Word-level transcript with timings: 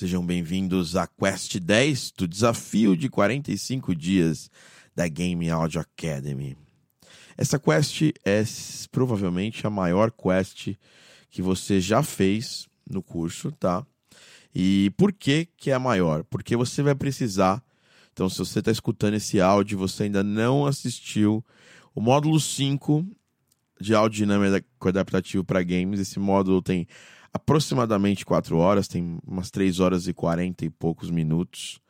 Sejam 0.00 0.24
bem-vindos 0.24 0.96
à 0.96 1.06
Quest 1.06 1.58
10 1.58 2.12
do 2.12 2.26
desafio 2.26 2.96
de 2.96 3.10
45 3.10 3.94
dias 3.94 4.50
da 4.96 5.06
Game 5.06 5.50
Audio 5.50 5.78
Academy. 5.78 6.56
Essa 7.36 7.58
quest 7.58 8.04
é 8.24 8.42
provavelmente 8.90 9.66
a 9.66 9.68
maior 9.68 10.10
quest 10.10 10.70
que 11.28 11.42
você 11.42 11.82
já 11.82 12.02
fez 12.02 12.66
no 12.88 13.02
curso, 13.02 13.52
tá? 13.52 13.86
E 14.54 14.90
por 14.96 15.12
que 15.12 15.46
que 15.54 15.70
é 15.70 15.74
a 15.74 15.78
maior? 15.78 16.24
Porque 16.24 16.56
você 16.56 16.82
vai 16.82 16.94
precisar, 16.94 17.62
então 18.10 18.26
se 18.26 18.38
você 18.38 18.60
está 18.60 18.70
escutando 18.70 19.16
esse 19.16 19.38
áudio 19.38 19.74
e 19.74 19.76
você 19.76 20.04
ainda 20.04 20.24
não 20.24 20.64
assistiu 20.64 21.44
o 21.94 22.00
módulo 22.00 22.40
5 22.40 23.06
de 23.78 23.94
áudio 23.94 24.24
dinâmico 24.24 24.88
adaptativo 24.88 25.44
para 25.44 25.62
games, 25.62 26.00
esse 26.00 26.18
módulo 26.18 26.62
tem 26.62 26.88
aproximadamente 27.32 28.24
4 28.24 28.56
horas, 28.56 28.88
tem 28.88 29.18
umas 29.26 29.50
3 29.50 29.80
horas 29.80 30.06
e 30.08 30.12
40 30.12 30.64
e 30.64 30.70
poucos 30.70 31.10
minutos. 31.10 31.80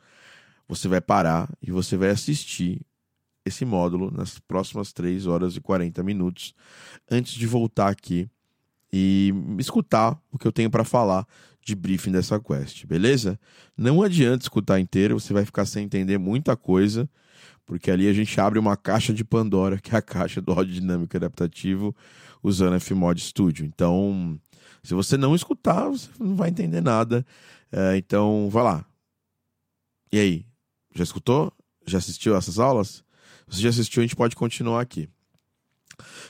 Você 0.67 0.87
vai 0.87 1.01
parar 1.01 1.49
e 1.61 1.71
você 1.71 1.97
vai 1.97 2.09
assistir 2.09 2.81
esse 3.45 3.65
módulo 3.65 4.11
nas 4.11 4.39
próximas 4.39 4.93
3 4.93 5.25
horas 5.25 5.55
e 5.55 5.61
40 5.61 6.03
minutos 6.03 6.53
antes 7.09 7.33
de 7.33 7.47
voltar 7.47 7.89
aqui 7.89 8.29
e 8.93 9.33
escutar 9.57 10.19
o 10.31 10.37
que 10.37 10.47
eu 10.47 10.51
tenho 10.51 10.69
para 10.69 10.83
falar 10.83 11.25
de 11.63 11.75
briefing 11.75 12.11
dessa 12.11 12.39
quest, 12.39 12.85
beleza? 12.85 13.39
Não 13.77 14.01
adianta 14.01 14.43
escutar 14.43 14.79
inteiro, 14.79 15.19
você 15.19 15.33
vai 15.33 15.45
ficar 15.45 15.65
sem 15.65 15.85
entender 15.85 16.17
muita 16.17 16.55
coisa, 16.57 17.09
porque 17.65 17.91
ali 17.91 18.07
a 18.07 18.13
gente 18.13 18.39
abre 18.41 18.59
uma 18.59 18.75
caixa 18.75 19.13
de 19.13 19.23
Pandora, 19.23 19.79
que 19.79 19.95
é 19.95 19.97
a 19.97 20.01
caixa 20.01 20.41
do 20.41 20.51
áudio 20.51 20.73
dinâmico 20.73 21.15
adaptativo 21.15 21.95
usando 22.43 22.79
Fmod 22.79 23.21
Studio. 23.21 23.65
Então, 23.65 24.39
se 24.83 24.93
você 24.93 25.17
não 25.17 25.35
escutar, 25.35 25.87
você 25.89 26.09
não 26.19 26.35
vai 26.35 26.49
entender 26.49 26.81
nada. 26.81 27.25
É, 27.71 27.97
então, 27.97 28.49
vai 28.49 28.63
lá. 28.63 28.85
E 30.11 30.19
aí? 30.19 30.45
Já 30.93 31.03
escutou? 31.03 31.53
Já 31.85 31.97
assistiu 31.97 32.35
essas 32.35 32.59
aulas? 32.59 33.03
Se 33.49 33.61
já 33.61 33.69
assistiu, 33.69 34.01
a 34.01 34.05
gente 34.05 34.15
pode 34.15 34.35
continuar 34.35 34.81
aqui. 34.81 35.09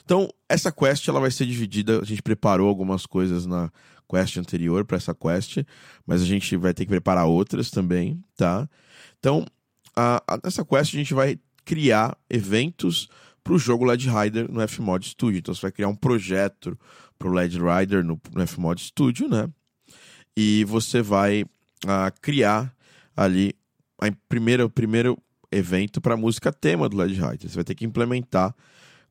Então, 0.04 0.30
essa 0.50 0.72
quest 0.72 1.08
ela 1.08 1.20
vai 1.20 1.32
ser 1.32 1.46
dividida. 1.46 2.02
A 2.02 2.06
gente 2.06 2.22
preparou 2.22 2.68
algumas 2.68 3.06
coisas 3.06 3.46
na 3.46 3.72
quest 4.10 4.38
anterior 4.38 4.84
para 4.86 4.98
essa 4.98 5.16
quest, 5.16 5.60
mas 6.06 6.22
a 6.22 6.26
gente 6.26 6.58
vai 6.58 6.74
ter 6.74 6.84
que 6.84 6.92
preparar 6.92 7.26
outras 7.26 7.72
também, 7.72 8.22
tá? 8.36 8.70
Então, 9.20 9.46
a, 9.96 10.22
a, 10.28 10.40
nessa 10.44 10.66
quest 10.66 10.94
a 10.94 10.98
gente 10.98 11.14
vai 11.14 11.40
criar 11.64 12.18
eventos 12.30 13.08
para 13.44 13.54
o 13.54 13.60
jogo 13.60 13.86
LED 13.86 14.10
Rider 14.10 14.52
no 14.52 14.66
Fmod 14.68 15.06
Studio. 15.06 15.40
Então 15.40 15.54
você 15.54 15.62
vai 15.62 15.72
criar 15.72 15.88
um 15.88 15.96
projeto 15.96 16.78
para 17.18 17.28
o 17.28 17.34
LED 17.34 17.60
Rider 17.60 18.04
no, 18.04 18.20
no 18.34 18.48
Fmod 18.48 18.82
Studio, 18.82 19.28
né? 19.28 19.50
E 20.36 20.64
você 20.66 21.02
vai 21.02 21.44
uh, 21.44 22.12
criar 22.22 22.74
ali 23.16 23.54
a 24.00 24.12
primeira, 24.28 24.66
o 24.66 24.70
primeiro 24.70 25.18
evento 25.52 26.00
para 26.00 26.14
a 26.14 26.18
música 26.18 26.52
tema 26.52 26.88
do 26.88 26.98
LED 26.98 27.14
Rider. 27.14 27.50
Você 27.50 27.56
vai 27.56 27.64
ter 27.64 27.76
que 27.76 27.86
implementar 27.86 28.56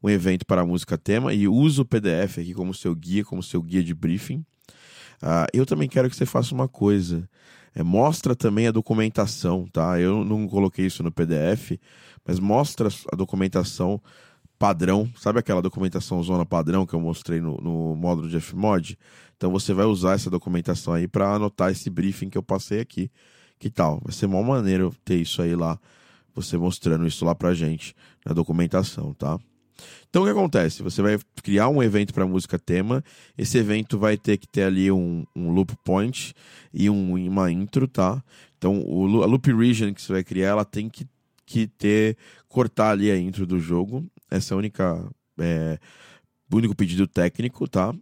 um 0.02 0.08
evento 0.08 0.46
para 0.46 0.62
a 0.62 0.66
música 0.66 0.96
tema 0.96 1.32
e 1.34 1.46
usa 1.46 1.82
o 1.82 1.84
PDF 1.84 2.38
aqui 2.38 2.54
como 2.54 2.72
seu 2.72 2.94
guia, 2.94 3.24
como 3.24 3.42
seu 3.42 3.62
guia 3.62 3.82
de 3.82 3.94
briefing. 3.94 4.44
Uh, 5.22 5.46
eu 5.52 5.66
também 5.66 5.88
quero 5.88 6.08
que 6.08 6.16
você 6.16 6.24
faça 6.24 6.54
uma 6.54 6.66
coisa. 6.66 7.28
É, 7.74 7.82
mostra 7.82 8.34
também 8.34 8.66
a 8.66 8.72
documentação, 8.72 9.66
tá? 9.72 10.00
Eu 10.00 10.24
não 10.24 10.48
coloquei 10.48 10.86
isso 10.86 11.02
no 11.02 11.12
PDF, 11.12 11.78
mas 12.26 12.38
mostra 12.40 12.88
a 13.12 13.16
documentação 13.16 14.00
padrão, 14.58 15.10
sabe 15.16 15.38
aquela 15.38 15.62
documentação 15.62 16.22
zona 16.22 16.44
padrão 16.44 16.84
que 16.84 16.92
eu 16.92 17.00
mostrei 17.00 17.40
no, 17.40 17.56
no 17.58 17.96
módulo 17.96 18.28
de 18.28 18.38
Fmod? 18.40 18.98
Então 19.36 19.50
você 19.50 19.72
vai 19.72 19.86
usar 19.86 20.14
essa 20.14 20.28
documentação 20.28 20.92
aí 20.92 21.08
para 21.08 21.34
anotar 21.34 21.70
esse 21.70 21.88
briefing 21.88 22.28
que 22.28 22.36
eu 22.36 22.42
passei 22.42 22.80
aqui. 22.80 23.10
Que 23.58 23.70
tal? 23.70 24.00
Vai 24.04 24.12
ser 24.12 24.26
uma 24.26 24.42
maneira 24.42 24.90
ter 25.04 25.16
isso 25.16 25.40
aí 25.40 25.54
lá, 25.54 25.78
você 26.34 26.58
mostrando 26.58 27.06
isso 27.06 27.24
lá 27.24 27.34
pra 27.34 27.54
gente 27.54 27.94
na 28.24 28.32
documentação, 28.32 29.14
tá? 29.14 29.38
Então 30.08 30.22
o 30.22 30.24
que 30.24 30.30
acontece? 30.30 30.82
Você 30.82 31.02
vai 31.02 31.18
criar 31.42 31.68
um 31.68 31.82
evento 31.82 32.12
para 32.12 32.26
música 32.26 32.58
tema. 32.58 33.02
Esse 33.36 33.58
evento 33.58 33.98
vai 33.98 34.16
ter 34.16 34.36
que 34.36 34.46
ter 34.46 34.64
ali 34.64 34.90
um, 34.90 35.24
um 35.34 35.50
loop 35.50 35.74
point 35.84 36.34
e 36.72 36.90
um, 36.90 37.14
uma 37.14 37.50
intro, 37.50 37.86
tá? 37.86 38.22
Então 38.58 38.82
o, 38.86 39.22
a 39.22 39.26
loop 39.26 39.52
region 39.52 39.92
que 39.92 40.02
você 40.02 40.12
vai 40.12 40.24
criar, 40.24 40.48
ela 40.48 40.64
tem 40.64 40.88
que, 40.88 41.06
que 41.46 41.66
ter 41.66 42.16
cortar 42.48 42.90
ali 42.90 43.10
a 43.10 43.18
intro 43.18 43.46
do 43.46 43.58
jogo. 43.58 44.04
Essa 44.30 44.52
é 44.52 44.54
a 44.54 44.58
única 44.58 45.10
é, 45.38 45.78
único 46.52 46.74
pedido 46.74 47.06
técnico, 47.06 47.68
tá? 47.68 47.94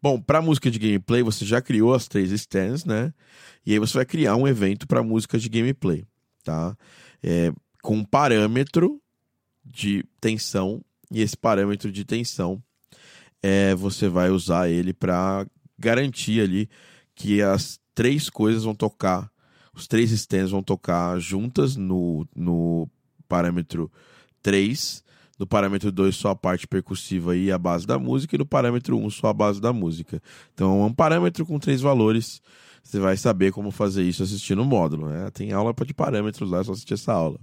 Bom, 0.00 0.20
para 0.20 0.40
música 0.40 0.70
de 0.70 0.78
gameplay 0.78 1.22
você 1.22 1.44
já 1.44 1.60
criou 1.60 1.92
as 1.92 2.08
três 2.08 2.30
stands, 2.30 2.84
né? 2.84 3.12
E 3.66 3.72
aí 3.72 3.78
você 3.78 3.94
vai 3.94 4.06
criar 4.06 4.36
um 4.36 4.46
evento 4.46 4.86
para 4.86 5.02
música 5.02 5.38
de 5.38 5.48
gameplay, 5.48 6.04
tá? 6.44 6.76
É, 7.22 7.52
com 7.82 7.96
um 7.96 8.04
parâmetro 8.04 9.00
de 9.64 10.04
tensão 10.20 10.82
e 11.10 11.20
esse 11.20 11.36
parâmetro 11.36 11.90
de 11.90 12.04
tensão 12.04 12.62
é, 13.42 13.74
você 13.74 14.08
vai 14.08 14.30
usar 14.30 14.68
ele 14.68 14.92
para 14.92 15.46
garantir 15.78 16.40
ali 16.40 16.68
que 17.14 17.40
as 17.42 17.80
três 17.94 18.28
coisas 18.28 18.64
vão 18.64 18.74
tocar, 18.74 19.30
os 19.72 19.86
três 19.86 20.10
stands 20.10 20.50
vão 20.50 20.62
tocar 20.62 21.18
juntas 21.18 21.76
no, 21.76 22.26
no 22.34 22.88
parâmetro 23.28 23.90
3, 24.42 25.04
no 25.38 25.46
parâmetro 25.46 25.92
2 25.92 26.16
só 26.16 26.30
a 26.30 26.36
parte 26.36 26.66
percussiva 26.66 27.36
e 27.36 27.50
a 27.52 27.58
base 27.58 27.86
da 27.86 27.98
música, 27.98 28.34
e 28.34 28.38
no 28.38 28.46
parâmetro 28.46 28.96
1 28.98 29.10
só 29.10 29.28
a 29.28 29.32
base 29.32 29.60
da 29.60 29.72
música. 29.72 30.20
Então 30.54 30.82
é 30.82 30.86
um 30.86 30.92
parâmetro 30.92 31.46
com 31.46 31.58
três 31.58 31.80
valores. 31.80 32.42
Você 32.82 32.98
vai 32.98 33.16
saber 33.16 33.52
como 33.52 33.70
fazer 33.70 34.02
isso 34.02 34.22
assistindo 34.22 34.62
o 34.62 34.64
módulo. 34.64 35.08
Né? 35.08 35.30
Tem 35.30 35.52
aula 35.52 35.74
de 35.84 35.94
parâmetros 35.94 36.50
lá, 36.50 36.60
é 36.60 36.64
só 36.64 36.72
assistir 36.72 36.94
essa 36.94 37.12
aula. 37.12 37.38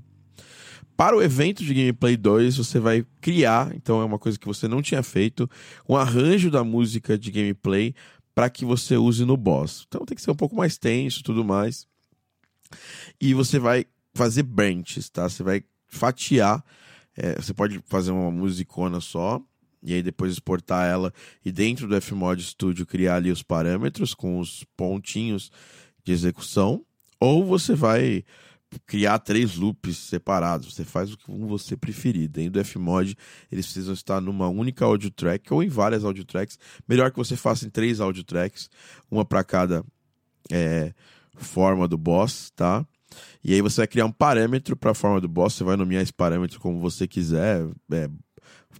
Para 0.97 1.15
o 1.15 1.21
evento 1.21 1.63
de 1.63 1.73
Gameplay 1.73 2.15
2, 2.15 2.57
você 2.57 2.79
vai 2.79 3.05
criar, 3.19 3.75
então 3.75 4.01
é 4.01 4.05
uma 4.05 4.17
coisa 4.17 4.39
que 4.39 4.47
você 4.47 4.67
não 4.67 4.81
tinha 4.81 5.03
feito, 5.03 5.49
um 5.89 5.95
arranjo 5.95 6.49
da 6.49 6.63
música 6.63 7.17
de 7.17 7.31
gameplay 7.31 7.93
para 8.33 8.49
que 8.49 8.63
você 8.63 8.95
use 8.95 9.25
no 9.25 9.35
boss. 9.35 9.85
Então 9.87 10.05
tem 10.05 10.15
que 10.15 10.21
ser 10.21 10.31
um 10.31 10.35
pouco 10.35 10.55
mais 10.55 10.77
tenso 10.77 11.21
tudo 11.21 11.43
mais. 11.43 11.85
E 13.19 13.33
você 13.33 13.59
vai 13.59 13.85
fazer 14.13 14.43
branches, 14.43 15.09
tá? 15.09 15.27
Você 15.27 15.43
vai 15.43 15.63
fatiar. 15.87 16.63
É, 17.15 17.35
você 17.35 17.53
pode 17.53 17.81
fazer 17.85 18.11
uma 18.11 18.31
musicona 18.31 18.99
só, 18.99 19.41
e 19.81 19.93
aí 19.93 20.01
depois 20.01 20.31
exportar 20.33 20.87
ela 20.87 21.13
e 21.45 21.51
dentro 21.51 21.87
do 21.87 22.01
Fmod 22.01 22.41
Studio 22.41 22.85
criar 22.85 23.15
ali 23.15 23.31
os 23.31 23.43
parâmetros 23.43 24.13
com 24.13 24.39
os 24.39 24.65
pontinhos 24.75 25.51
de 26.03 26.11
execução. 26.11 26.83
Ou 27.19 27.45
você 27.45 27.73
vai 27.75 28.23
criar 28.79 29.19
três 29.19 29.55
loops 29.55 29.97
separados. 29.97 30.73
Você 30.73 30.83
faz 30.83 31.13
o 31.13 31.17
que 31.17 31.31
você 31.31 31.75
preferir. 31.75 32.27
Dentro 32.29 32.51
do 32.51 32.65
Fmod, 32.65 33.15
eles 33.51 33.65
precisam 33.65 33.93
estar 33.93 34.21
numa 34.21 34.47
única 34.47 34.85
audio 34.85 35.09
track 35.09 35.53
ou 35.53 35.63
em 35.63 35.69
várias 35.69 36.03
audio 36.03 36.25
tracks. 36.25 36.57
Melhor 36.87 37.11
que 37.11 37.17
você 37.17 37.35
faça 37.35 37.65
em 37.65 37.69
três 37.69 37.99
audio 37.99 38.23
tracks, 38.23 38.69
uma 39.09 39.25
para 39.25 39.43
cada 39.43 39.83
é, 40.51 40.93
forma 41.35 41.87
do 41.87 41.97
boss, 41.97 42.51
tá? 42.55 42.85
E 43.43 43.53
aí 43.53 43.61
você 43.61 43.81
vai 43.81 43.87
criar 43.87 44.05
um 44.05 44.11
parâmetro 44.11 44.75
para 44.75 44.91
a 44.91 44.95
forma 44.95 45.21
do 45.21 45.27
boss. 45.27 45.53
Você 45.53 45.63
vai 45.63 45.75
nomear 45.75 46.01
esse 46.01 46.13
parâmetro 46.13 46.59
como 46.59 46.79
você 46.79 47.07
quiser, 47.07 47.67
é, 47.91 48.09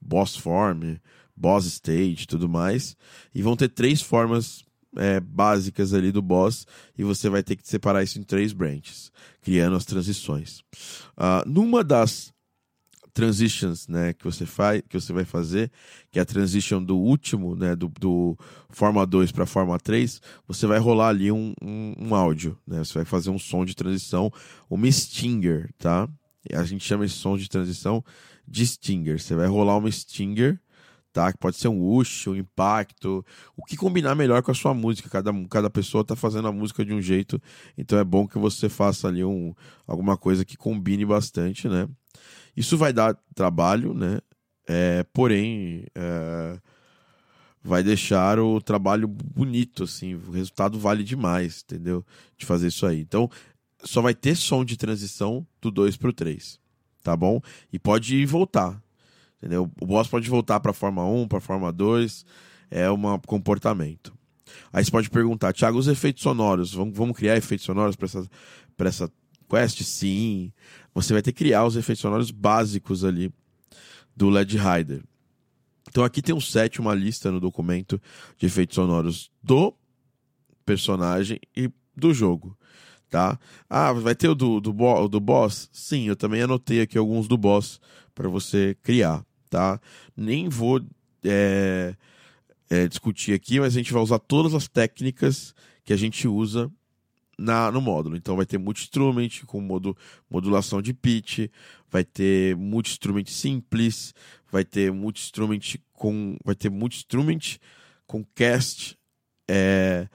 boss 0.01 0.35
form, 0.35 0.95
boss 1.35 1.65
stage, 1.65 2.27
tudo 2.27 2.49
mais. 2.49 2.95
E 3.33 3.41
vão 3.41 3.55
ter 3.55 3.69
três 3.69 4.01
formas 4.01 4.63
é, 4.97 5.19
básicas 5.19 5.93
ali 5.93 6.11
do 6.11 6.21
boss 6.21 6.65
e 6.97 7.03
você 7.03 7.29
vai 7.29 7.43
ter 7.43 7.55
que 7.55 7.67
separar 7.67 8.03
isso 8.03 8.19
em 8.19 8.23
três 8.23 8.53
branches, 8.53 9.11
criando 9.41 9.75
as 9.75 9.85
transições. 9.85 10.59
Uh, 11.17 11.47
numa 11.47 11.83
das 11.83 12.33
transitions, 13.15 13.87
né, 13.87 14.11
que 14.11 14.25
você 14.25 14.45
faz, 14.45 14.83
que 14.89 14.99
você 14.99 15.13
vai 15.13 15.23
fazer, 15.23 15.71
que 16.11 16.19
é 16.19 16.21
a 16.21 16.25
transition 16.25 16.83
do 16.83 16.97
último, 16.97 17.55
né, 17.55 17.73
do, 17.73 17.87
do 17.97 18.37
forma 18.69 19.05
2 19.05 19.31
para 19.31 19.45
forma 19.45 19.79
3, 19.79 20.21
você 20.45 20.67
vai 20.67 20.77
rolar 20.79 21.07
ali 21.07 21.31
um, 21.31 21.53
um, 21.61 21.93
um, 21.97 22.13
áudio, 22.13 22.59
né? 22.67 22.79
Você 22.79 22.93
vai 22.93 23.05
fazer 23.05 23.29
um 23.29 23.39
som 23.39 23.63
de 23.63 23.73
transição, 23.73 24.29
uma 24.69 24.91
stinger, 24.91 25.69
tá? 25.77 26.09
A 26.53 26.63
gente 26.65 26.83
chama 26.83 27.05
esse 27.05 27.15
som 27.15 27.37
de 27.37 27.47
transição 27.47 28.03
de 28.45 28.67
stinger. 28.67 29.19
Você 29.19 29.33
vai 29.33 29.47
rolar 29.47 29.77
uma 29.77 29.89
stinger 29.89 30.59
tá? 31.15 31.31
Que 31.31 31.37
pode 31.37 31.55
ser 31.55 31.69
um 31.69 31.79
whoosh, 31.79 32.27
um 32.27 32.35
impacto, 32.35 33.25
o 33.55 33.63
que 33.63 33.77
combinar 33.77 34.15
melhor 34.15 34.43
com 34.43 34.51
a 34.51 34.53
sua 34.53 34.73
música. 34.73 35.09
Cada, 35.09 35.31
cada 35.47 35.69
pessoa 35.69 36.03
tá 36.03 36.13
fazendo 36.13 36.49
a 36.49 36.51
música 36.51 36.83
de 36.83 36.93
um 36.93 37.01
jeito, 37.01 37.41
então 37.77 37.97
é 37.97 38.03
bom 38.03 38.27
que 38.27 38.37
você 38.37 38.67
faça 38.67 39.07
ali 39.07 39.23
um, 39.23 39.55
alguma 39.87 40.17
coisa 40.17 40.43
que 40.43 40.57
combine 40.57 41.05
bastante, 41.05 41.69
né? 41.69 41.87
Isso 42.55 42.77
vai 42.77 42.91
dar 42.91 43.17
trabalho, 43.33 43.93
né? 43.93 44.19
É, 44.67 45.05
porém, 45.13 45.85
é, 45.95 46.59
vai 47.63 47.81
deixar 47.81 48.37
o 48.37 48.59
trabalho 48.59 49.07
bonito, 49.07 49.83
assim. 49.83 50.15
O 50.15 50.31
resultado 50.31 50.77
vale 50.77 51.01
demais, 51.01 51.63
entendeu? 51.63 52.05
De 52.37 52.45
fazer 52.45 52.67
isso 52.67 52.85
aí. 52.85 52.99
Então, 52.99 53.29
só 53.85 54.01
vai 54.01 54.13
ter 54.13 54.35
som 54.35 54.65
de 54.65 54.75
transição 54.75 55.47
do 55.61 55.71
2 55.71 55.95
pro 55.95 56.11
3, 56.11 56.59
tá 57.01 57.15
bom? 57.15 57.39
E 57.71 57.79
pode 57.79 58.17
ir 58.17 58.23
e 58.23 58.25
voltar, 58.25 58.81
Entendeu? 59.37 59.69
O 59.81 59.85
boss 59.85 60.07
pode 60.07 60.29
voltar 60.29 60.59
para 60.59 60.73
forma 60.73 61.05
1, 61.05 61.27
para 61.27 61.39
forma 61.39 61.71
2, 61.71 62.25
é 62.71 62.89
um 62.89 63.19
comportamento. 63.19 64.13
Aí 64.71 64.83
você 64.83 64.91
pode 64.91 65.09
perguntar, 65.09 65.53
Thiago, 65.53 65.77
os 65.77 65.87
efeitos 65.87 66.23
sonoros, 66.23 66.73
vamos, 66.73 66.97
vamos 66.97 67.17
criar 67.17 67.37
efeitos 67.37 67.65
sonoros 67.65 67.95
para 67.95 68.05
essa, 68.05 68.29
essa 68.79 69.11
quest? 69.49 69.81
Sim. 69.83 70.51
Você 70.93 71.13
vai 71.13 71.21
ter 71.21 71.31
que 71.31 71.39
criar 71.39 71.65
os 71.65 71.75
efeitos 71.75 72.01
sonoros 72.01 72.31
básicos 72.31 73.03
ali 73.03 73.31
do 74.15 74.29
LED 74.29 74.57
Rider. 74.57 75.03
Então 75.89 76.03
aqui 76.03 76.21
tem 76.21 76.35
um 76.35 76.41
set, 76.41 76.79
uma 76.79 76.93
lista 76.93 77.31
no 77.31 77.39
documento 77.39 78.01
de 78.37 78.45
efeitos 78.45 78.75
sonoros 78.75 79.31
do 79.41 79.73
personagem 80.65 81.39
e 81.55 81.71
do 81.95 82.13
jogo, 82.13 82.57
tá? 83.09 83.39
Ah, 83.69 83.93
vai 83.93 84.15
ter 84.15 84.27
o 84.27 84.35
do, 84.35 84.59
do, 84.59 85.07
do 85.07 85.19
boss? 85.19 85.69
Sim, 85.71 86.07
eu 86.07 86.15
também 86.15 86.41
anotei 86.41 86.81
aqui 86.81 86.97
alguns 86.97 87.27
do 87.27 87.37
boss 87.37 87.79
para 88.15 88.29
você 88.29 88.75
criar, 88.81 89.23
tá? 89.49 89.79
Nem 90.15 90.49
vou 90.49 90.81
é, 91.23 91.95
é, 92.69 92.87
discutir 92.87 93.33
aqui, 93.33 93.59
mas 93.59 93.75
a 93.75 93.77
gente 93.77 93.93
vai 93.93 94.01
usar 94.01 94.19
todas 94.19 94.53
as 94.53 94.67
técnicas 94.67 95.53
que 95.83 95.93
a 95.93 95.97
gente 95.97 96.27
usa 96.27 96.71
na, 97.37 97.69
no 97.71 97.81
módulo. 97.81 98.15
Então 98.15 98.35
vai 98.35 98.45
ter 98.45 98.57
multi-instrument 98.57 99.45
com 99.45 99.59
modu, 99.61 99.95
modulação 100.29 100.81
de 100.81 100.93
pitch, 100.93 101.47
vai 101.89 102.03
ter 102.03 102.55
multi-instrument 102.55 103.25
simples, 103.27 104.13
vai 104.51 104.63
ter 104.63 104.91
multi-instrument 104.91 105.77
com 105.93 106.37
vai 106.43 106.55
ter 106.55 106.69
multi-instrument 106.69 107.57
com 108.07 108.23
cast, 108.35 108.97
é, 109.47 110.07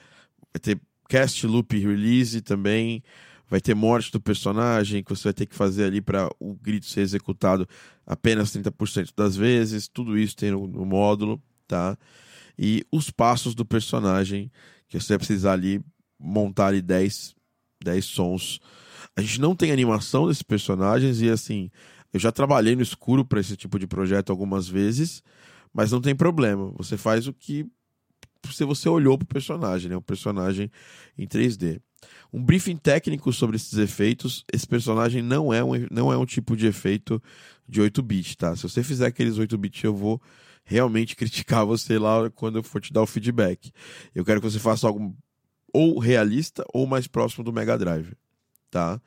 vai 0.52 0.60
ter 0.60 0.80
cast 1.08 1.46
loop 1.46 1.76
release 1.76 2.40
também, 2.40 3.02
vai 3.50 3.60
ter 3.60 3.74
morte 3.74 4.12
do 4.12 4.20
personagem 4.20 5.02
que 5.02 5.10
você 5.10 5.24
vai 5.24 5.34
ter 5.34 5.44
que 5.44 5.56
fazer 5.56 5.84
ali 5.84 6.00
para 6.00 6.30
o 6.38 6.54
grito 6.54 6.86
ser 6.86 7.00
executado 7.00 7.68
apenas 8.06 8.56
30% 8.56 9.12
das 9.16 9.36
vezes, 9.36 9.88
tudo 9.88 10.16
isso 10.16 10.36
tem 10.36 10.52
no, 10.52 10.68
no 10.68 10.86
módulo, 10.86 11.42
tá? 11.66 11.98
E 12.56 12.84
os 12.92 13.10
passos 13.10 13.54
do 13.54 13.64
personagem 13.64 14.50
que 14.88 15.00
você 15.00 15.14
vai 15.14 15.18
precisar 15.18 15.52
ali 15.52 15.80
montar 16.18 16.68
ali 16.68 16.80
10, 16.80 17.34
10 17.82 18.04
sons. 18.04 18.60
A 19.16 19.20
gente 19.20 19.40
não 19.40 19.56
tem 19.56 19.72
animação 19.72 20.28
desses 20.28 20.42
personagens 20.42 21.20
e 21.20 21.28
assim, 21.28 21.70
eu 22.12 22.20
já 22.20 22.30
trabalhei 22.30 22.76
no 22.76 22.82
escuro 22.82 23.24
para 23.24 23.40
esse 23.40 23.56
tipo 23.56 23.78
de 23.78 23.86
projeto 23.86 24.30
algumas 24.30 24.68
vezes, 24.68 25.22
mas 25.72 25.90
não 25.90 26.00
tem 26.00 26.14
problema. 26.14 26.72
Você 26.76 26.96
faz 26.96 27.26
o 27.26 27.32
que 27.32 27.66
se 28.50 28.64
você 28.64 28.88
olhou 28.88 29.18
pro 29.18 29.26
personagem, 29.26 29.90
né? 29.90 29.96
O 29.96 30.02
personagem 30.02 30.70
em 31.16 31.26
3D. 31.26 31.80
Um 32.32 32.42
briefing 32.42 32.76
técnico 32.76 33.32
sobre 33.32 33.56
esses 33.56 33.76
efeitos. 33.78 34.44
Esse 34.52 34.66
personagem 34.66 35.22
não 35.22 35.52
é 35.52 35.62
um, 35.62 35.72
não 35.90 36.12
é 36.12 36.16
um 36.16 36.24
tipo 36.24 36.56
de 36.56 36.66
efeito 36.66 37.22
de 37.68 37.80
8-bit, 37.80 38.36
tá? 38.36 38.56
Se 38.56 38.62
você 38.62 38.82
fizer 38.82 39.06
aqueles 39.06 39.36
8-bit, 39.36 39.84
eu 39.84 39.94
vou 39.94 40.20
realmente 40.64 41.14
criticar 41.16 41.66
você 41.66 41.98
lá 41.98 42.30
quando 42.30 42.58
eu 42.58 42.62
for 42.62 42.80
te 42.80 42.92
dar 42.92 43.02
o 43.02 43.06
feedback. 43.06 43.70
Eu 44.14 44.24
quero 44.24 44.40
que 44.40 44.50
você 44.50 44.58
faça 44.58 44.86
algo 44.86 45.16
ou 45.72 45.98
realista 45.98 46.64
ou 46.72 46.86
mais 46.86 47.06
próximo 47.06 47.44
do 47.44 47.52
Mega 47.52 47.78
Drive, 47.78 48.12
tá? 48.70 49.00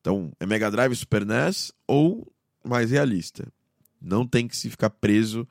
Então, 0.00 0.32
é 0.40 0.44
Mega 0.44 0.70
Drive 0.70 0.94
Super 0.96 1.24
NES 1.24 1.72
ou 1.86 2.30
mais 2.64 2.90
realista. 2.90 3.46
Não 4.00 4.26
tem 4.26 4.48
que 4.48 4.56
se 4.56 4.68
ficar 4.68 4.90
preso 4.90 5.48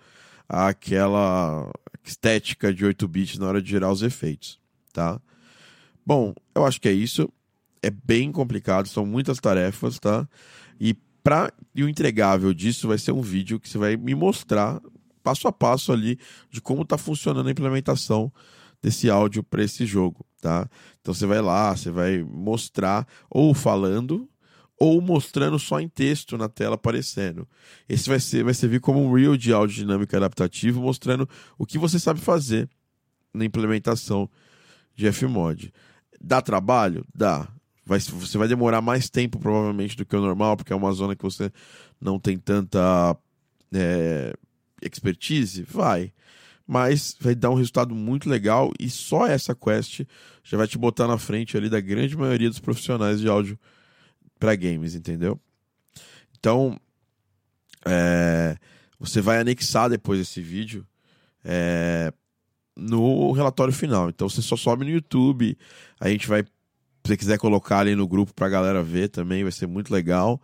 àquela 0.51 1.71
estética 2.03 2.73
de 2.73 2.83
8 2.83 3.07
bits 3.07 3.37
na 3.37 3.47
hora 3.47 3.61
de 3.61 3.69
gerar 3.69 3.89
os 3.89 4.01
efeitos, 4.01 4.59
tá? 4.91 5.21
Bom, 6.05 6.33
eu 6.53 6.65
acho 6.65 6.81
que 6.81 6.89
é 6.89 6.91
isso. 6.91 7.31
É 7.81 7.89
bem 7.89 8.31
complicado, 8.31 8.87
são 8.87 9.05
muitas 9.05 9.39
tarefas, 9.39 9.97
tá? 9.97 10.27
E 10.79 10.93
para 11.23 11.53
e 11.73 11.83
o 11.83 11.89
entregável 11.89 12.53
disso 12.53 12.87
vai 12.87 12.97
ser 12.97 13.13
um 13.13 13.21
vídeo 13.21 13.59
que 13.59 13.69
você 13.69 13.77
vai 13.77 13.95
me 13.95 14.13
mostrar 14.13 14.81
passo 15.23 15.47
a 15.47 15.51
passo 15.51 15.93
ali 15.93 16.19
de 16.49 16.59
como 16.59 16.81
está 16.81 16.97
funcionando 16.97 17.47
a 17.47 17.51
implementação 17.51 18.31
desse 18.81 19.09
áudio 19.09 19.43
para 19.43 19.63
esse 19.63 19.85
jogo, 19.85 20.25
tá? 20.41 20.67
Então 20.99 21.13
você 21.13 21.25
vai 21.25 21.41
lá, 21.41 21.75
você 21.75 21.91
vai 21.91 22.23
mostrar 22.23 23.07
ou 23.29 23.53
falando 23.53 24.27
ou 24.81 24.99
mostrando 24.99 25.59
só 25.59 25.79
em 25.79 25.87
texto 25.87 26.39
na 26.39 26.49
tela 26.49 26.73
aparecendo. 26.73 27.47
Esse 27.87 28.09
vai 28.09 28.19
ser 28.19 28.43
vai 28.43 28.55
servir 28.55 28.79
como 28.79 28.99
um 28.99 29.13
reel 29.13 29.37
de 29.37 29.53
áudio 29.53 29.75
dinâmico 29.75 30.15
adaptativo, 30.15 30.81
mostrando 30.81 31.29
o 31.55 31.67
que 31.67 31.77
você 31.77 31.99
sabe 31.99 32.19
fazer 32.19 32.67
na 33.31 33.45
implementação 33.45 34.27
de 34.95 35.11
Fmod. 35.11 35.71
Dá 36.19 36.41
trabalho? 36.41 37.05
Dá. 37.13 37.47
Vai, 37.85 37.99
você 37.99 38.39
vai 38.39 38.47
demorar 38.47 38.81
mais 38.81 39.07
tempo 39.07 39.37
provavelmente 39.37 39.95
do 39.95 40.03
que 40.03 40.15
o 40.15 40.19
normal, 40.21 40.57
porque 40.57 40.73
é 40.73 40.75
uma 40.75 40.91
zona 40.93 41.15
que 41.15 41.23
você 41.23 41.51
não 41.99 42.17
tem 42.17 42.39
tanta 42.39 43.15
é, 43.71 44.33
expertise? 44.81 45.61
Vai 45.61 46.11
mas 46.65 47.17
vai 47.19 47.35
dar 47.35 47.49
um 47.49 47.55
resultado 47.55 47.93
muito 47.93 48.29
legal 48.29 48.71
e 48.79 48.89
só 48.89 49.27
essa 49.27 49.53
quest 49.53 50.03
já 50.41 50.57
vai 50.57 50.67
te 50.67 50.77
botar 50.77 51.05
na 51.05 51.17
frente 51.17 51.57
ali 51.57 51.69
da 51.69 51.81
grande 51.81 52.15
maioria 52.15 52.49
dos 52.49 52.59
profissionais 52.59 53.19
de 53.19 53.27
áudio 53.27 53.59
para 54.41 54.55
games, 54.55 54.95
entendeu? 54.95 55.39
Então, 56.39 56.75
é, 57.85 58.57
você 58.99 59.21
vai 59.21 59.39
anexar 59.39 59.87
depois 59.87 60.19
esse 60.19 60.41
vídeo 60.41 60.83
é, 61.45 62.11
no 62.75 63.31
relatório 63.33 63.71
final. 63.71 64.09
Então 64.09 64.27
você 64.27 64.41
só 64.41 64.57
sobe 64.57 64.83
no 64.83 64.89
YouTube, 64.89 65.55
a 65.99 66.09
gente 66.09 66.27
vai, 66.27 66.41
se 66.41 66.49
você 67.05 67.15
quiser 67.15 67.37
colocar 67.37 67.79
ali 67.79 67.95
no 67.95 68.07
grupo 68.07 68.33
para 68.33 68.47
a 68.47 68.49
galera 68.49 68.81
ver 68.81 69.09
também, 69.09 69.43
vai 69.43 69.51
ser 69.51 69.67
muito 69.67 69.93
legal 69.93 70.41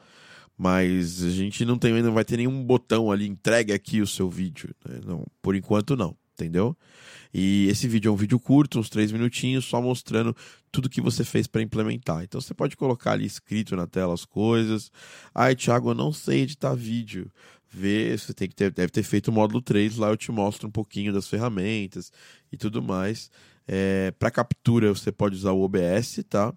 mas 0.59 1.21
a 1.21 1.29
gente 1.29 1.63
não 1.63 1.77
tem 1.77 2.01
não 2.01 2.13
vai 2.13 2.25
ter 2.25 2.37
nenhum 2.37 2.63
botão 2.63 3.11
ali 3.11 3.27
entregue 3.27 3.71
aqui 3.71 4.01
o 4.01 4.07
seu 4.07 4.27
vídeo 4.27 4.73
né? 4.83 4.99
não 5.05 5.23
por 5.39 5.55
enquanto 5.55 5.95
não 5.95 6.17
entendeu 6.33 6.75
e 7.31 7.67
esse 7.69 7.87
vídeo 7.87 8.09
é 8.09 8.11
um 8.11 8.15
vídeo 8.15 8.39
curto 8.39 8.79
uns 8.79 8.89
três 8.89 9.11
minutinhos 9.11 9.65
só 9.65 9.79
mostrando 9.79 10.35
tudo 10.77 10.89
que 10.89 11.01
você 11.01 11.23
fez 11.23 11.47
para 11.47 11.63
implementar. 11.63 12.23
Então 12.23 12.39
você 12.39 12.53
pode 12.53 12.77
colocar 12.77 13.13
ali 13.13 13.25
escrito 13.25 13.75
na 13.75 13.87
tela 13.87 14.13
as 14.13 14.23
coisas. 14.23 14.91
Ai 15.33 15.55
Thiago 15.55 15.89
eu 15.89 15.95
não 15.95 16.13
sei 16.13 16.41
editar 16.41 16.75
vídeo. 16.75 17.31
Vê 17.67 18.15
você 18.15 18.31
tem 18.31 18.47
que 18.47 18.53
ter 18.53 18.71
deve 18.71 18.91
ter 18.91 19.01
feito 19.01 19.29
o 19.29 19.31
módulo 19.31 19.59
3 19.59 19.97
lá 19.97 20.09
eu 20.09 20.17
te 20.17 20.31
mostro 20.31 20.67
um 20.67 20.71
pouquinho 20.71 21.11
das 21.11 21.27
ferramentas 21.27 22.11
e 22.51 22.57
tudo 22.57 22.79
mais. 22.79 23.31
É, 23.67 24.11
para 24.19 24.29
captura 24.29 24.89
você 24.89 25.11
pode 25.11 25.35
usar 25.35 25.51
o 25.51 25.63
OBS 25.63 26.23
tá? 26.29 26.53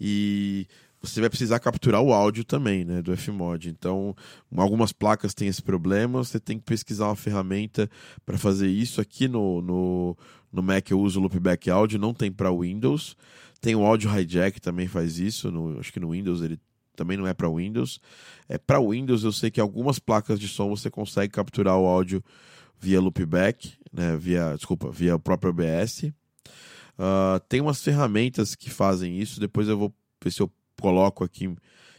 E 0.00 0.68
você 1.02 1.20
vai 1.20 1.28
precisar 1.28 1.58
capturar 1.58 2.00
o 2.00 2.12
áudio 2.12 2.44
também, 2.44 2.84
né, 2.84 3.02
do 3.02 3.16
Fmod. 3.16 3.68
Então, 3.68 4.14
algumas 4.56 4.92
placas 4.92 5.34
têm 5.34 5.48
esse 5.48 5.62
problema, 5.62 6.22
você 6.22 6.38
tem 6.38 6.58
que 6.58 6.64
pesquisar 6.64 7.06
uma 7.06 7.16
ferramenta 7.16 7.90
para 8.24 8.38
fazer 8.38 8.68
isso. 8.68 9.00
Aqui 9.00 9.26
no, 9.26 9.60
no, 9.60 10.16
no 10.52 10.62
Mac 10.62 10.90
eu 10.90 11.00
uso 11.00 11.18
o 11.18 11.22
Loopback 11.22 11.68
Audio, 11.68 11.98
não 11.98 12.14
tem 12.14 12.30
para 12.30 12.52
Windows. 12.52 13.16
Tem 13.60 13.74
o 13.74 13.84
Audio 13.84 14.10
Hijack 14.16 14.60
também 14.60 14.88
faz 14.88 15.18
isso, 15.18 15.50
no, 15.50 15.78
acho 15.78 15.92
que 15.92 16.00
no 16.00 16.10
Windows 16.10 16.42
ele 16.42 16.58
também 16.94 17.16
não 17.16 17.26
é 17.26 17.34
para 17.34 17.48
Windows. 17.48 18.00
É 18.48 18.58
para 18.58 18.80
Windows 18.80 19.24
eu 19.24 19.32
sei 19.32 19.50
que 19.50 19.60
algumas 19.60 19.98
placas 19.98 20.38
de 20.38 20.48
som 20.48 20.68
você 20.68 20.90
consegue 20.90 21.32
capturar 21.32 21.76
o 21.78 21.86
áudio 21.86 22.22
via 22.78 23.00
loopback, 23.00 23.74
né, 23.92 24.16
via, 24.16 24.54
desculpa, 24.56 24.90
via 24.90 25.14
o 25.14 25.18
próprio 25.18 25.50
OBS. 25.50 26.02
Uh, 26.02 26.12
ah, 26.98 27.40
tem 27.48 27.60
umas 27.60 27.82
ferramentas 27.82 28.54
que 28.54 28.68
fazem 28.68 29.18
isso, 29.18 29.40
depois 29.40 29.68
eu 29.68 29.78
vou 29.78 29.94
ver 30.22 30.30
se 30.30 30.40
eu 30.40 30.50
coloco 30.80 31.24
aqui 31.24 31.54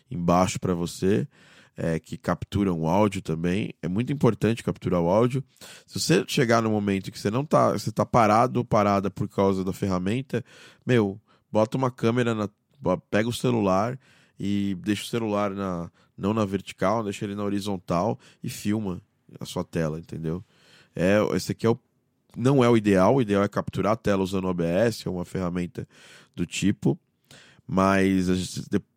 embaixo 0.10 0.60
para 0.60 0.74
você, 0.74 1.28
é, 1.76 2.00
que 2.00 2.18
capturam 2.18 2.82
o 2.82 2.88
áudio 2.88 3.22
também. 3.22 3.74
É 3.82 3.88
muito 3.88 4.14
importante 4.14 4.64
capturar 4.64 5.02
o 5.02 5.10
áudio. 5.10 5.44
Se 5.86 6.00
você 6.00 6.24
chegar 6.28 6.62
no 6.62 6.70
momento 6.70 7.12
que 7.12 7.20
você 7.20 7.32
não 7.32 7.44
tá, 7.44 7.72
você 7.72 7.92
tá 7.92 8.06
parado 8.06 8.60
ou 8.60 8.66
parada 8.66 9.10
por 9.10 9.28
causa 9.28 9.64
da 9.64 9.74
ferramenta, 9.74 10.44
meu, 10.86 11.20
bota 11.52 11.78
uma 11.78 11.90
câmera 11.90 12.36
na, 12.36 12.50
pega 13.10 13.28
o 13.28 13.34
celular 13.34 14.00
e 14.40 14.76
deixa 14.82 15.04
o 15.04 15.08
celular 15.08 15.52
na 15.52 15.92
não 16.16 16.34
na 16.34 16.46
vertical, 16.46 17.04
deixa 17.04 17.26
ele 17.26 17.34
na 17.34 17.44
horizontal 17.44 18.20
e 18.44 18.50
filma 18.50 19.02
a 19.40 19.46
sua 19.46 19.64
tela, 19.64 20.00
entendeu? 20.00 20.44
É, 20.96 21.18
esse 21.36 21.52
aqui 21.52 21.66
é 21.66 21.70
o 21.70 21.80
não 22.36 22.64
é 22.64 22.70
o 22.70 22.76
ideal, 22.76 23.16
o 23.16 23.22
ideal 23.22 23.44
é 23.44 23.48
capturar 23.48 23.94
a 23.94 23.96
tela 23.96 24.24
usando 24.24 24.46
o 24.46 24.50
OBS, 24.50 25.06
é 25.06 25.10
uma 25.10 25.24
ferramenta 25.26 25.88
do 26.36 26.46
tipo. 26.46 27.00
Mas 27.68 28.28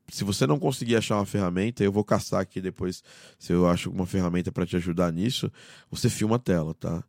se 0.09 0.25
você 0.25 0.47
não 0.47 0.59
conseguir 0.59 0.97
achar 0.97 1.17
uma 1.17 1.27
ferramenta, 1.27 1.83
eu 1.83 1.93
vou 1.93 2.05
caçar 2.05 2.41
aqui 2.41 2.61
depois 2.61 3.03
se 3.39 3.53
eu 3.53 3.69
acho 3.69 3.89
alguma 3.89 4.07
ferramenta 4.07 4.53
para 4.53 4.67
te 4.67 4.77
ajudar 4.77 5.13
nisso. 5.13 5.51
Você 5.91 6.09
filma 6.09 6.37
a 6.37 6.39
tela, 6.39 6.75
tá? 6.75 7.03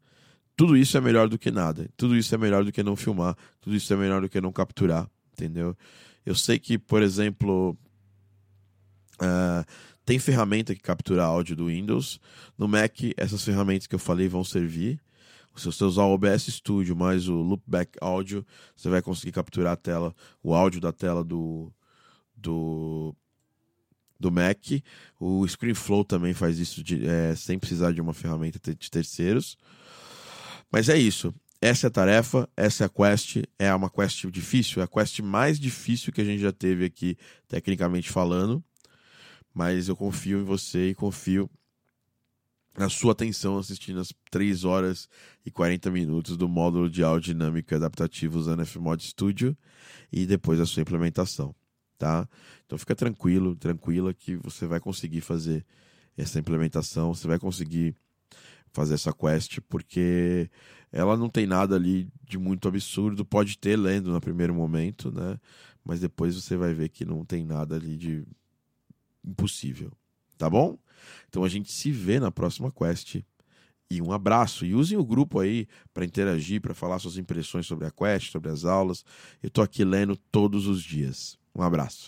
Tudo 0.56 0.76
isso 0.76 0.98
é 0.98 1.02
melhor 1.02 1.30
do 1.30 1.38
que 1.38 1.52
nada. 1.52 1.88
Tudo 1.96 2.16
isso 2.16 2.34
é 2.34 2.38
melhor 2.38 2.64
do 2.64 2.72
que 2.72 2.82
não 2.82 2.96
filmar. 2.96 3.36
Tudo 3.62 3.76
isso 3.76 3.94
é 3.94 3.96
melhor 3.96 4.22
do 4.22 4.30
que 4.30 4.42
não 4.42 4.52
capturar, 4.52 5.08
entendeu? 5.34 5.78
Eu 6.26 6.34
sei 6.34 6.58
que, 6.58 6.78
por 6.80 7.04
exemplo, 7.04 7.78
uh, 9.22 9.64
tem 10.04 10.18
ferramenta 10.18 10.74
que 10.74 10.82
captura 10.82 11.24
áudio 11.24 11.56
do 11.56 11.68
Windows. 11.68 12.20
No 12.58 12.68
Mac, 12.68 12.96
essas 13.16 13.44
ferramentas 13.44 13.86
que 13.86 13.94
eu 13.94 14.00
falei 14.00 14.28
vão 14.28 14.44
servir. 14.44 15.00
Se 15.58 15.66
você 15.66 15.84
usar 15.84 16.04
o 16.04 16.14
OBS 16.14 16.46
Studio 16.48 16.96
mais 16.96 17.28
o 17.28 17.36
Loopback 17.36 17.98
Audio, 18.00 18.46
você 18.76 18.90
vai 18.90 19.02
conseguir 19.02 19.32
capturar 19.32 19.74
a 19.74 19.78
tela, 19.78 20.16
o 20.44 20.54
áudio 20.54 20.80
da 20.80 20.92
tela 20.92 21.24
do, 21.24 21.72
do, 22.36 23.16
do 24.20 24.32
Mac. 24.32 24.66
O 25.20 25.46
ScreenFlow 25.46 26.06
também 26.06 26.34
faz 26.34 26.60
isso 26.60 26.84
de, 26.84 27.08
é, 27.08 27.36
sem 27.36 27.58
precisar 27.58 27.92
de 27.92 28.00
uma 28.00 28.14
ferramenta 28.14 28.60
de 28.74 28.92
terceiros. 28.92 29.58
Mas 30.72 30.90
é 30.90 30.98
isso. 30.98 31.34
essa 31.62 31.88
é 31.88 31.90
a 31.90 31.92
tarefa, 31.92 32.48
essa 32.56 32.84
é 32.84 32.86
a 32.86 32.90
quest, 32.90 33.38
é 33.58 33.74
uma 33.74 33.90
quest 33.90 34.26
difícil, 34.28 34.82
é 34.82 34.86
a 34.86 34.88
quest 34.88 35.20
mais 35.22 35.60
difícil 35.60 36.14
que 36.14 36.22
a 36.22 36.26
gente 36.26 36.42
já 36.42 36.52
teve 36.52 36.86
aqui, 36.86 37.18
tecnicamente 37.48 38.10
falando. 38.10 38.64
Mas 39.54 39.88
eu 39.88 39.96
confio 39.96 40.40
em 40.40 40.44
você 40.44 40.90
e 40.90 40.96
confio 40.96 41.50
na 42.78 42.90
sua 42.90 43.14
atenção 43.14 43.58
assistindo 43.58 44.00
as 44.00 44.14
3 44.30 44.64
horas 44.64 45.10
e 45.44 45.50
40 45.50 45.90
minutos 45.90 46.38
do 46.38 46.48
módulo 46.48 46.88
de 46.88 47.04
áudio 47.04 47.34
dinâmico 47.34 47.74
adaptativo 47.74 48.38
usando 48.38 48.64
Fmod 48.66 49.04
Studio 49.04 49.58
e 50.12 50.28
depois 50.28 50.60
a 50.60 50.66
sua 50.66 50.82
implementação, 50.82 51.56
tá? 51.98 52.30
Então 52.66 52.78
fica 52.78 52.96
tranquilo, 52.96 53.56
tranquila 53.56 54.14
que 54.14 54.36
você 54.36 54.68
vai 54.68 54.80
conseguir 54.80 55.22
fazer 55.22 55.66
essa 56.16 56.40
implementação, 56.40 57.14
você 57.16 57.28
vai 57.28 57.40
conseguir 57.40 57.96
fazer 58.72 58.94
essa 58.94 59.12
quest, 59.12 59.60
porque 59.68 60.50
ela 60.92 61.18
não 61.18 61.30
tem 61.30 61.48
nada 61.48 61.76
ali 61.76 62.08
de 62.24 62.38
muito 62.38 62.68
absurdo, 62.68 63.26
pode 63.26 63.58
ter 63.58 63.76
lendo 63.76 64.12
no 64.12 64.22
primeiro 64.22 64.54
momento, 64.54 65.12
né? 65.12 65.40
Mas 65.84 66.00
depois 66.00 66.36
você 66.36 66.56
vai 66.56 66.74
ver 66.76 66.90
que 66.90 67.06
não 67.06 67.26
tem 67.26 67.44
nada 67.44 67.76
ali 67.76 67.98
de 67.98 68.24
impossível, 69.26 69.92
tá 70.38 70.48
bom? 70.48 70.78
Então 71.30 71.44
a 71.44 71.50
gente 71.50 71.72
se 71.72 71.92
vê 71.92 72.20
na 72.20 72.32
próxima 72.32 72.72
quest. 72.72 73.22
E 73.90 74.02
um 74.02 74.12
abraço. 74.12 74.66
E 74.66 74.76
usem 74.76 74.98
o 74.98 75.06
grupo 75.06 75.40
aí 75.40 75.68
para 75.94 76.06
interagir, 76.06 76.62
para 76.62 76.74
falar 76.74 77.00
suas 77.00 77.18
impressões 77.18 77.66
sobre 77.66 77.88
a 77.88 77.92
quest, 77.92 78.32
sobre 78.32 78.52
as 78.52 78.66
aulas. 78.66 79.04
Eu 79.42 79.48
estou 79.48 79.64
aqui 79.64 79.84
lendo 79.86 80.18
todos 80.32 80.68
os 80.68 80.84
dias. 80.84 81.38
Um 81.56 81.62
abraço. 81.62 82.06